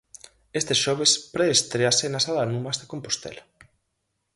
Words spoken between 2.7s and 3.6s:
de Compostela.